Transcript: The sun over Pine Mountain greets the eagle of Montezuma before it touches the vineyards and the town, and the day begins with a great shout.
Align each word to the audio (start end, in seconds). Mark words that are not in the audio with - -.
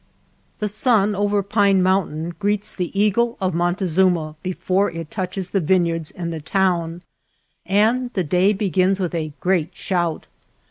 The 0.57 0.67
sun 0.67 1.13
over 1.13 1.43
Pine 1.43 1.83
Mountain 1.83 2.31
greets 2.39 2.73
the 2.75 2.89
eagle 2.99 3.37
of 3.39 3.53
Montezuma 3.53 4.35
before 4.41 4.89
it 4.89 5.11
touches 5.11 5.51
the 5.51 5.59
vineyards 5.59 6.09
and 6.09 6.33
the 6.33 6.41
town, 6.41 7.03
and 7.67 8.11
the 8.15 8.23
day 8.23 8.51
begins 8.51 8.99
with 8.99 9.13
a 9.13 9.33
great 9.41 9.75
shout. 9.75 10.27